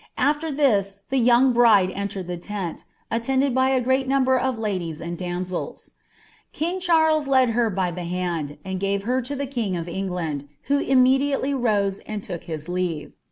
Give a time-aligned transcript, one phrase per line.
[0.17, 4.97] After tliii lb young bride entered the teut, attended by a great number of tadita
[4.55, 4.97] !■!
[5.15, 5.91] damsels.
[6.51, 9.45] King Chiirles led lier by ilie hand, and gave het lo the
[9.75, 13.11] lag of England, who imniediaiely rose and took his le»*e.